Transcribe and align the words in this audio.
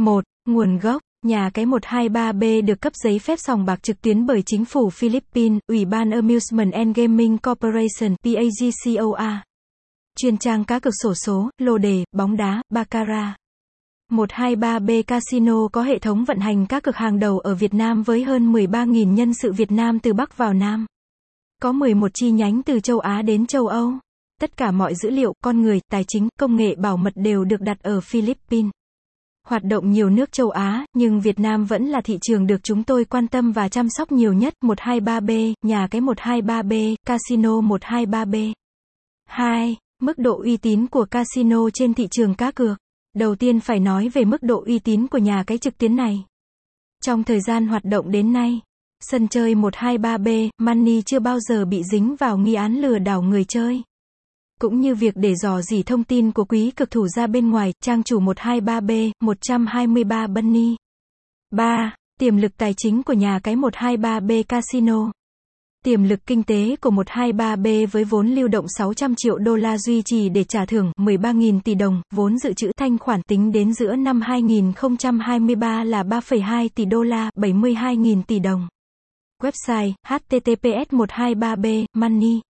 1. 0.00 0.24
Nguồn 0.48 0.78
gốc 0.78 1.02
Nhà 1.24 1.50
cái 1.54 1.66
123B 1.66 2.64
được 2.64 2.80
cấp 2.80 2.92
giấy 3.04 3.18
phép 3.18 3.38
sòng 3.38 3.64
bạc 3.64 3.82
trực 3.82 4.00
tuyến 4.00 4.26
bởi 4.26 4.42
chính 4.46 4.64
phủ 4.64 4.90
Philippines, 4.90 5.58
Ủy 5.66 5.84
ban 5.84 6.10
Amusement 6.10 6.72
and 6.72 6.96
Gaming 6.96 7.38
Corporation, 7.38 8.16
(PAGCOA). 8.24 9.44
Chuyên 10.16 10.38
trang 10.38 10.64
cá 10.64 10.78
cược 10.78 10.92
sổ 11.02 11.14
số, 11.14 11.50
lô 11.58 11.78
đề, 11.78 12.04
bóng 12.12 12.36
đá, 12.36 12.62
baccarat. 12.70 13.36
123B 14.12 15.02
Casino 15.02 15.68
có 15.72 15.82
hệ 15.82 15.98
thống 15.98 16.24
vận 16.24 16.38
hành 16.38 16.66
các 16.66 16.82
cực 16.82 16.96
hàng 16.96 17.18
đầu 17.18 17.38
ở 17.38 17.54
Việt 17.54 17.74
Nam 17.74 18.02
với 18.02 18.24
hơn 18.24 18.52
13.000 18.52 19.14
nhân 19.14 19.34
sự 19.34 19.52
Việt 19.52 19.70
Nam 19.70 19.98
từ 19.98 20.12
Bắc 20.12 20.36
vào 20.36 20.54
Nam. 20.54 20.86
Có 21.62 21.72
11 21.72 22.10
chi 22.14 22.30
nhánh 22.30 22.62
từ 22.62 22.80
châu 22.80 22.98
Á 22.98 23.22
đến 23.22 23.46
châu 23.46 23.66
Âu. 23.66 23.92
Tất 24.40 24.56
cả 24.56 24.70
mọi 24.70 24.94
dữ 24.94 25.10
liệu, 25.10 25.32
con 25.44 25.62
người, 25.62 25.80
tài 25.90 26.04
chính, 26.08 26.28
công 26.38 26.56
nghệ 26.56 26.74
bảo 26.74 26.96
mật 26.96 27.12
đều 27.16 27.44
được 27.44 27.60
đặt 27.60 27.82
ở 27.82 28.00
Philippines. 28.00 28.70
Hoạt 29.50 29.64
động 29.64 29.90
nhiều 29.90 30.10
nước 30.10 30.32
châu 30.32 30.50
Á, 30.50 30.86
nhưng 30.94 31.20
Việt 31.20 31.38
Nam 31.38 31.64
vẫn 31.64 31.86
là 31.86 32.00
thị 32.00 32.18
trường 32.22 32.46
được 32.46 32.62
chúng 32.62 32.82
tôi 32.84 33.04
quan 33.04 33.28
tâm 33.28 33.52
và 33.52 33.68
chăm 33.68 33.88
sóc 33.90 34.12
nhiều 34.12 34.32
nhất. 34.32 34.54
123B, 34.64 35.54
nhà 35.62 35.86
cái 35.90 36.00
123B, 36.00 36.96
Casino 37.06 37.60
123B. 37.60 38.52
2. 39.26 39.76
Mức 40.02 40.18
độ 40.18 40.38
uy 40.42 40.56
tín 40.56 40.86
của 40.86 41.04
casino 41.04 41.70
trên 41.74 41.94
thị 41.94 42.08
trường 42.10 42.34
cá 42.34 42.50
cược. 42.50 42.78
Đầu 43.16 43.34
tiên 43.34 43.60
phải 43.60 43.80
nói 43.80 44.08
về 44.08 44.24
mức 44.24 44.42
độ 44.42 44.62
uy 44.66 44.78
tín 44.78 45.06
của 45.06 45.18
nhà 45.18 45.44
cái 45.46 45.58
trực 45.58 45.78
tuyến 45.78 45.96
này. 45.96 46.24
Trong 47.04 47.24
thời 47.24 47.40
gian 47.40 47.66
hoạt 47.66 47.84
động 47.84 48.10
đến 48.10 48.32
nay, 48.32 48.60
sân 49.00 49.28
chơi 49.28 49.54
123B, 49.54 50.48
Money 50.58 51.02
chưa 51.02 51.20
bao 51.20 51.40
giờ 51.40 51.64
bị 51.64 51.82
dính 51.92 52.16
vào 52.16 52.38
nghi 52.38 52.54
án 52.54 52.80
lừa 52.80 52.98
đảo 52.98 53.22
người 53.22 53.44
chơi. 53.44 53.82
Cũng 54.60 54.80
như 54.80 54.94
việc 54.94 55.14
để 55.16 55.34
dò 55.34 55.60
dỉ 55.62 55.82
thông 55.82 56.04
tin 56.04 56.32
của 56.32 56.44
quý 56.44 56.70
cực 56.70 56.90
thủ 56.90 57.08
ra 57.08 57.26
bên 57.26 57.50
ngoài, 57.50 57.72
trang 57.82 58.02
chủ 58.02 58.20
123B, 58.20 59.10
123 59.20 60.26
Bunny. 60.26 60.76
3. 61.50 61.94
Tiềm 62.20 62.36
lực 62.36 62.56
tài 62.56 62.74
chính 62.76 63.02
của 63.02 63.12
nhà 63.12 63.40
cái 63.42 63.56
123B 63.56 64.42
Casino. 64.42 65.12
Tiềm 65.84 66.02
lực 66.02 66.20
kinh 66.26 66.42
tế 66.42 66.76
của 66.76 66.90
123B 66.90 67.86
với 67.86 68.04
vốn 68.04 68.28
lưu 68.28 68.48
động 68.48 68.64
600 68.78 69.14
triệu 69.16 69.38
đô 69.38 69.56
la 69.56 69.78
duy 69.78 70.02
trì 70.02 70.28
để 70.28 70.44
trả 70.44 70.66
thưởng 70.66 70.92
13.000 70.98 71.60
tỷ 71.60 71.74
đồng, 71.74 72.02
vốn 72.14 72.38
dự 72.38 72.52
trữ 72.52 72.72
thanh 72.76 72.98
khoản 72.98 73.22
tính 73.22 73.52
đến 73.52 73.74
giữa 73.74 73.96
năm 73.96 74.20
2023 74.20 75.84
là 75.84 76.02
3,2 76.02 76.68
tỷ 76.74 76.84
đô 76.84 77.02
la, 77.02 77.30
72.000 77.36 78.22
tỷ 78.22 78.38
đồng. 78.38 78.68
Website 79.42 79.92
https 80.08 80.90
123b 80.90 81.84
money 81.94 82.40